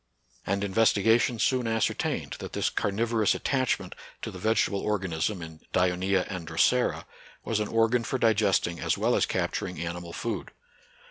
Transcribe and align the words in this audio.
And 0.47 0.63
investigation 0.63 1.37
soon 1.37 1.67
ascertained 1.67 2.37
that 2.39 2.53
this 2.53 2.71
carnivo 2.71 3.17
rous 3.19 3.35
attachment 3.35 3.93
to 4.23 4.31
the 4.31 4.39
vegetable 4.39 4.79
organism 4.79 5.43
in 5.43 5.59
Dioncea 5.73 6.25
and 6.27 6.47
Drosera 6.47 7.05
was 7.45 7.59
an 7.59 7.67
organ 7.67 8.03
for 8.03 8.17
digesting 8.17 8.79
as 8.79 8.97
well 8.97 9.15
as 9.15 9.27
capturing 9.27 9.79
animal 9.79 10.11
food. 10.11 10.53